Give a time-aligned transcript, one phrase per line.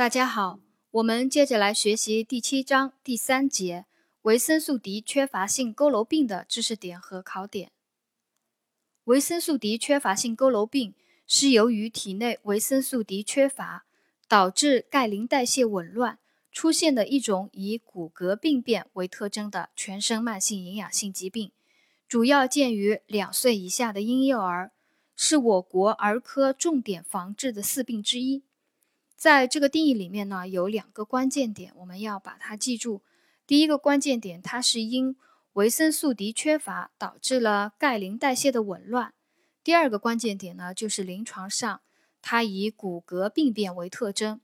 [0.00, 0.60] 大家好，
[0.92, 3.84] 我们接着来学习第七章第三节
[4.22, 7.70] 维生素 D 缺乏性佝偻病的知识点和考点。
[9.04, 10.94] 维生素 D 缺乏性佝偻病
[11.26, 13.84] 是由于体内维生素 D 缺乏，
[14.26, 16.18] 导致钙磷代谢紊乱，
[16.50, 21.52] 出现的一种以骨骼病变为特征的全身慢性营养性疾病，
[22.08, 24.72] 主要见于两岁以下的婴幼儿，
[25.14, 28.42] 是我国儿科重点防治的四病之一。
[29.20, 33.02] 在这个定义里面呢，有两个关键点，我们要把它记住。
[33.46, 35.14] 第一个关键点，它是因
[35.52, 39.12] 维生素 D 缺乏导致了钙磷代谢的紊乱。
[39.62, 41.82] 第二个关键点呢，就是临床上
[42.22, 44.40] 它以骨骼病变为特征，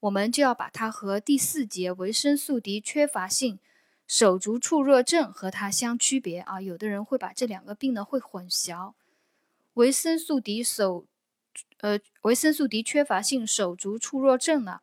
[0.00, 3.60] 我们就要把它和第四节维生素 D 缺乏性
[4.06, 6.60] 手足触热症和它相区别啊。
[6.60, 8.92] 有的人会把这两个病呢会混淆，
[9.72, 11.06] 维生素 D 手。
[11.78, 14.80] 呃，维生素 D 缺乏性手足搐弱症呢，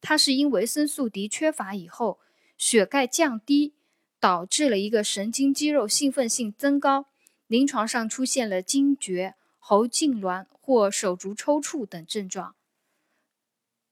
[0.00, 2.18] 它是因维生素 D 缺乏以后，
[2.58, 3.72] 血钙降低，
[4.20, 7.06] 导致了一个神经肌肉兴奋性增高，
[7.46, 12.54] 临床上出现了惊厥、喉痉挛或手足抽搐等症状。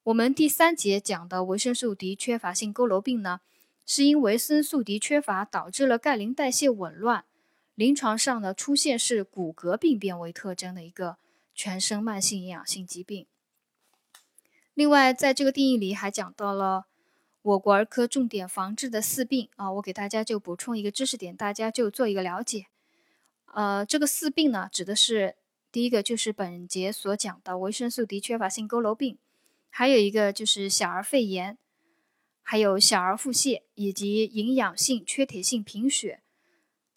[0.05, 3.41] 我们第三节讲的维生素 D 缺乏性佝偻病呢，
[3.87, 7.25] 是因维生素 D 缺乏导致了钙磷代谢紊乱，
[7.75, 11.17] 临床上呢出现是骨骼病变为特征的一个。
[11.61, 13.27] 全身慢性营养性疾病。
[14.73, 16.87] 另外，在这个定义里还讲到了
[17.43, 22.69] 我国儿科重点防治的四病啊，我给大家就补充一个知识点，大家就做一个了解。
[23.53, 25.37] 呃，这个四病呢，指的是
[25.71, 29.19] 第一个就是本节所讲的维生素 D 缺乏性佝偻病，
[29.69, 31.59] 还有一个就是小儿肺炎，
[32.41, 36.23] 还有小儿腹泻以及营养性缺铁性贫血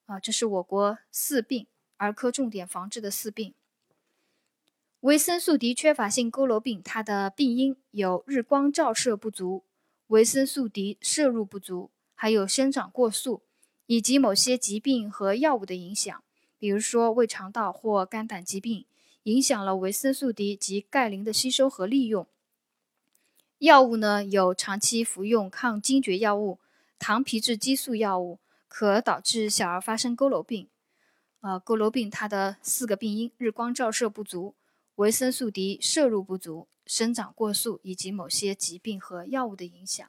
[0.05, 3.53] 啊，这是我国四病儿科重点防治的四病。
[5.03, 9.65] 维生素 D 缺乏性佝偻病，它的病因有日光照射不足、
[10.07, 13.41] 维生素 D 摄入不足，还有生长过速，
[13.85, 16.23] 以及某些疾病和药物的影响，
[16.57, 18.85] 比如说胃肠道或肝胆疾病，
[19.23, 22.25] 影响了维生素 D 及钙磷的吸收和利用。
[23.57, 26.59] 药物呢，有长期服用抗惊厥药物、
[26.97, 28.39] 糖皮质激素药物，
[28.69, 30.69] 可导致小儿发生佝偻病。
[31.41, 34.55] 呃，佝偻病它的四个病因：日光照射不足。
[34.95, 40.07] 维生素 D 摄入不足、生长过速以及某些疾病和药物的影响，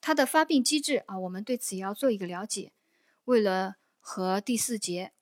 [0.00, 2.72] 它的发病机制啊，我们对此要做一个了解。
[3.24, 5.12] 为了和第四节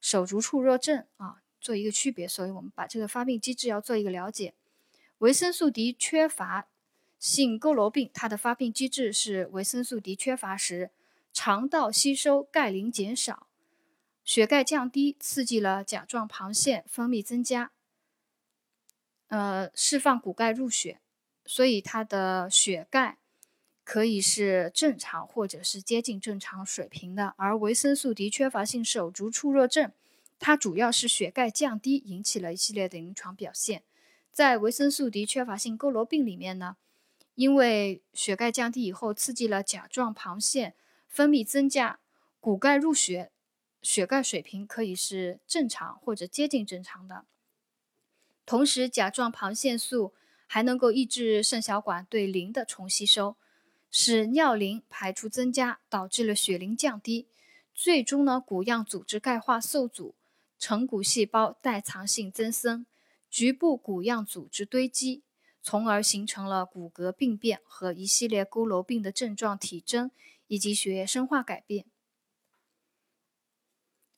[0.00, 4.54] 手足处弱症啊做一个区别，所以我们把这个发病机制要做一个了解。
[5.18, 6.68] 维生素 D 缺乏
[7.18, 10.90] 性佝偻病，它的发病机制是维生素 D 缺乏时，
[11.34, 13.46] 肠道吸收钙磷减少，
[14.24, 17.72] 血钙降低，刺激了甲状旁腺分泌增加。
[19.30, 21.00] 呃，释放骨钙入血，
[21.46, 23.18] 所以它的血钙
[23.84, 27.34] 可以是正常或者是接近正常水平的。
[27.36, 29.92] 而维生素 D 缺乏性手足处弱症，
[30.40, 33.84] 它主要是血钙降低引起了一系列的临床表现。
[34.32, 36.76] 在维生素 D 缺乏性佝偻病里面呢，
[37.36, 40.74] 因为血钙降低以后，刺激了甲状旁腺
[41.08, 42.00] 分泌增加，
[42.40, 43.30] 骨钙入血，
[43.80, 47.26] 血钙水平可以是正常或者接近正常的。
[48.50, 50.12] 同时，甲状旁腺素
[50.48, 53.36] 还能够抑制肾小管对磷的重吸收，
[53.92, 57.28] 使尿磷排出增加，导致了血磷降低。
[57.72, 60.16] 最终呢，骨样组织钙化受阻，
[60.58, 62.84] 成骨细胞代偿性增生，
[63.30, 65.22] 局部骨样组织堆积，
[65.62, 70.10] 从而形成了骨骼病变和一系列佝偻病的症状体征
[70.48, 71.86] 以及血液生化改变。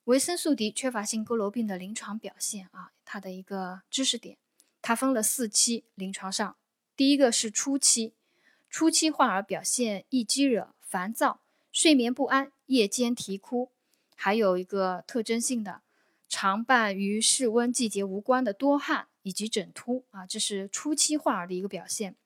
[0.07, 4.37] 维生素 D 缺乏性佝偻病的临床表现啊，它的一个知识点，
[4.81, 5.85] 它分了四期。
[5.95, 6.57] 临床上，
[6.97, 8.13] 第一个是初期，
[8.69, 11.41] 初期患儿表现易激惹、烦躁、
[11.71, 13.71] 睡眠不安、夜间啼哭，
[14.17, 15.83] 还有一个特征性的，
[16.29, 22.17] 常伴与室温季节无关的多汗以及枕秃啊，这是初期患儿的一个表现。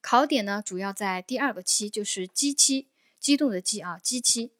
[0.00, 2.86] 考点呢，主要在第二个期，就是激期，
[3.18, 4.52] 激动的激啊，激期，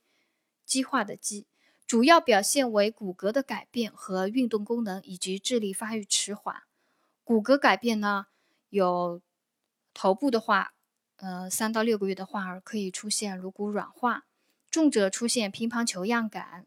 [0.66, 1.46] 激化的激。
[1.92, 6.62] 主要表现为骨骼的改变和运动功能以及智力发育迟缓。
[7.22, 8.28] 骨骼改变呢，
[8.70, 9.20] 有
[9.92, 10.72] 头部的话，
[11.16, 14.24] 呃，三到六个月的患儿可以出现颅骨软化，
[14.70, 16.64] 重者出现乒乓球样感；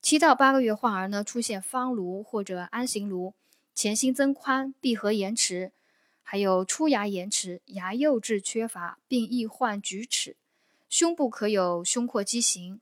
[0.00, 3.34] 七到八个月患儿呢，出现方颅或者鞍形颅，
[3.74, 5.72] 前心增宽，闭合延迟，
[6.22, 10.36] 还有出牙延迟，牙釉质缺乏，并易患龋齿。
[10.88, 12.80] 胸部可有胸廓畸形。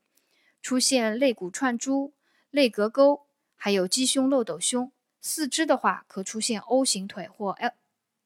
[0.67, 2.11] 出现肋骨串珠、
[2.51, 3.21] 肋膈沟，
[3.55, 4.91] 还有鸡胸漏斗胸。
[5.21, 7.71] 四肢的话，可出现 O 型腿或 L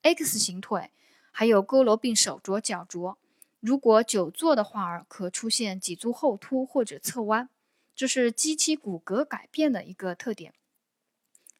[0.01, 0.89] X 型腿，
[1.29, 3.15] 还有佝偻病手镯、脚镯。
[3.59, 7.47] 如果久坐的患儿，可出现脊柱后凸或者侧弯，
[7.95, 10.55] 这是肌期骨骼改变的一个特点。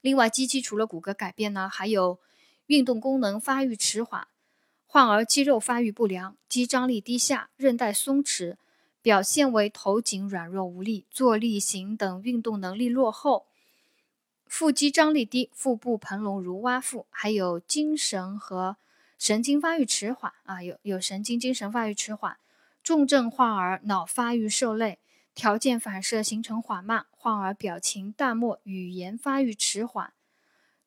[0.02, 2.18] 另外，肌期除了骨骼改变呢，还有
[2.66, 4.28] 运动功能发育迟缓，
[4.88, 8.56] 患儿肌肉发育不良，肌张力低下，韧带松弛，
[9.02, 13.48] 表现为头颈软弱无力，坐立行等运动能力落后，
[14.46, 18.78] 腹肌张力低，腹部膨隆如蛙腹，还有精神和。
[19.18, 22.38] 神经发育迟缓啊，有有神经精神发育迟缓，
[22.82, 24.98] 重症患儿脑发育受累，
[25.36, 30.12] 条件反射形成缓慢，患儿表情淡漠，语言发育迟缓，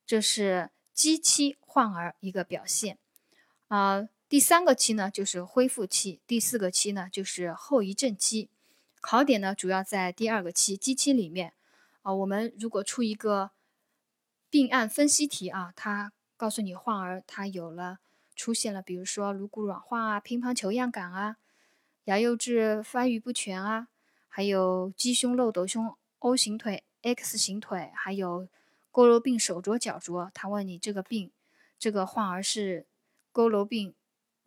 [0.05, 2.99] 这是肌期患儿一个表现
[3.69, 4.09] 啊。
[4.35, 8.51] 第三个期呢就是恢复期，第四个期呢就是后遗症期。
[9.01, 11.53] 考点呢主要在第二个期基期里面
[12.03, 12.13] 啊。
[12.13, 13.53] 我们如果出一个
[14.51, 18.01] 病案分析题啊，他告诉你患儿他有了。
[18.35, 21.37] 出现了，比如说颅骨软化啊、乒乓球样感啊、
[22.07, 23.87] 牙釉质发育不全啊，
[24.27, 28.49] 还有鸡胸漏斗胸、O 型腿、X 型腿，还有
[28.91, 30.29] 佝偻病手镯、脚镯。
[30.35, 31.31] 他问你这个病，
[31.79, 32.89] 这个患儿是
[33.33, 33.95] 佝偻病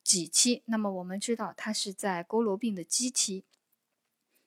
[0.07, 0.63] 几期？
[0.65, 3.43] 那么我们知道它是在佝偻病的基期。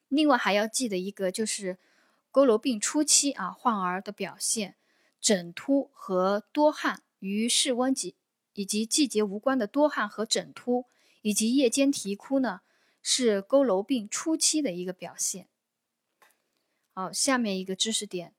[0.08, 1.76] 另外还要记得一个就是
[2.32, 4.76] 佝偻病初期啊，患儿的表现
[5.20, 8.14] 枕突和多汗，与室温及。
[8.54, 10.84] 以及季节无关的多汗和枕突，
[11.22, 12.60] 以及夜间啼哭呢，
[13.00, 15.46] 是佝偻病初期的一个表现。
[16.92, 18.34] 好，下面一个知识点：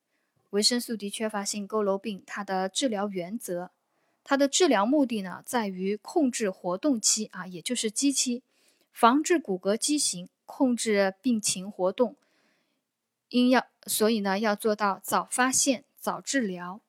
[0.50, 3.72] 维生素 D 缺乏性佝偻病，它的治疗原则，
[4.24, 8.44] 它的治疗目的呢，在于控制活动期啊，也就是肌期，
[8.92, 12.16] 防治骨骼畸形，控制病情活动。
[13.30, 16.82] 应要，所以呢，要做到早发现、早治疗，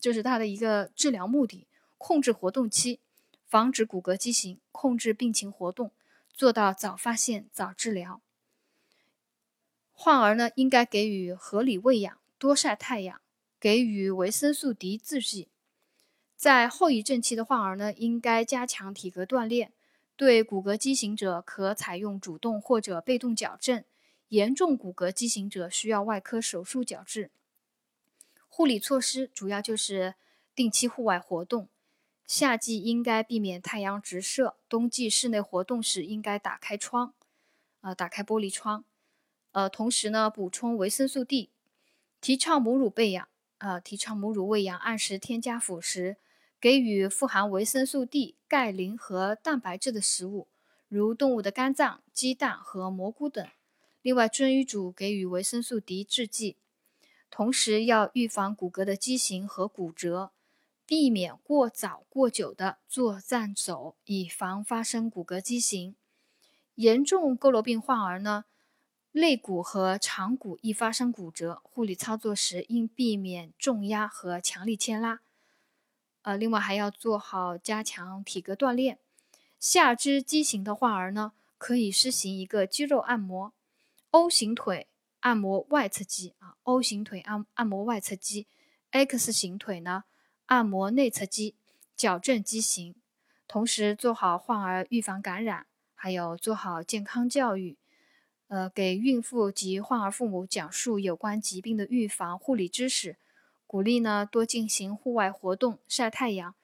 [0.00, 1.66] 这是它的一个治疗目的。
[1.96, 3.00] 控制活动期，
[3.46, 5.90] 防止骨骼畸形，控制病情活动，
[6.32, 8.20] 做到早发现、早治疗。
[9.92, 13.20] 患儿呢，应该给予合理喂养，多晒太阳，
[13.58, 15.48] 给予维生素 D 制剂。
[16.38, 19.72] 在后遗症期的患儿呢，应该加强体格锻炼。
[20.14, 23.82] 对骨骼畸形者，可采用主动或者被动矫正；
[24.28, 27.32] 严重骨骼畸形者，需要外科手术矫治。
[28.48, 30.14] 护理措施主要就是
[30.54, 31.68] 定期户外活动。
[32.24, 37.14] 夏季应该避免太阳直射，冬季室内活动时应该打开窗，
[37.80, 38.84] 呃，打开玻璃窗，
[39.50, 41.50] 呃，同时呢，补充维生素 D，
[42.20, 46.16] 提倡母乳喂养，呃，提倡母乳喂养，按时添加辅食，
[46.60, 50.48] 给予富含维生素 D、钙、磷和蛋白质的食物，
[50.88, 53.46] 如动物的肝脏、鸡蛋和蘑菇等。
[54.02, 56.56] 另外，遵医嘱给予维生素 D 制剂，
[57.30, 60.32] 同时要预防骨骼的畸形和骨折。
[60.84, 65.94] 避免过早过久的坐站走，以防发生骨骼畸形。
[66.76, 68.46] 严重佝偻病患儿呢，
[69.12, 75.20] 肋骨和长骨易发生骨折，护理操作时应避免重压和强力牵拉。
[76.28, 78.98] 呃，另外还要做好加强体格锻炼。
[79.58, 83.54] 下肢畸形的患儿呢，可以施行一个肌肉按摩
[84.10, 84.88] ：O 型腿
[85.20, 88.46] 按摩外侧肌啊，O 型腿按按摩外侧肌
[88.90, 90.04] ；X 型腿呢。
[90.44, 91.56] 按摩内侧肌，
[91.96, 92.94] 矫正畸形，
[93.46, 97.78] 同时做好患儿预防感染，还有做好健康教育，
[98.48, 103.16] 呃，给孕妇及患儿父母讲述有关疾病的预防护理知识，
[103.68, 106.54] 鼓励呢多进行户外活动，晒太阳，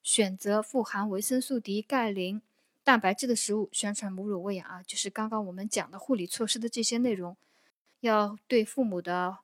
[0.00, 2.40] 选择富含维生素 D、钙、磷、
[2.84, 7.36] 蛋白质的食物，宣传母乳喂养啊，就是刚刚我们讲的护理措施的这些内容，
[7.98, 9.38] 要对父母的，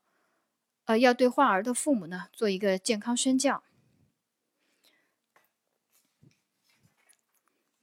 [0.84, 3.64] 呃，要对患儿的父母呢做一个健康宣教。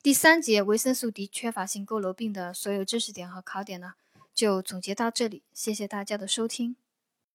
[0.02, 3.96] 第三节维生素 D 缺乏性佝偻病的所有知识点和考点呢，
[4.34, 5.44] 就总结到这里。
[5.54, 6.78] 谢谢大家的收听。